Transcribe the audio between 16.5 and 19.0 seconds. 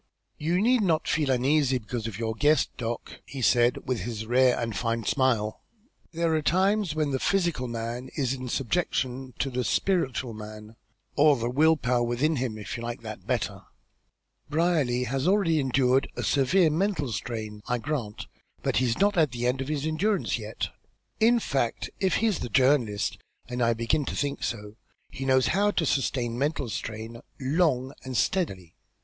mental strain, I grant, but he's